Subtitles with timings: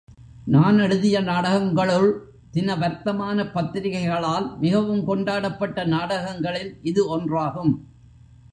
[0.45, 2.07] நான் எழுதிய நாடகங்களுள்,
[2.51, 7.73] தின வர்த்தமானப் பத்திரிகைகளால் மிகவும் கொண்டாடப்பட்ட நாடகங்களில் இது ஒன்றாகும்.